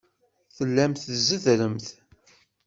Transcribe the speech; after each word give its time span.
Tellamt 0.55 1.01
tzeddremt. 1.07 1.87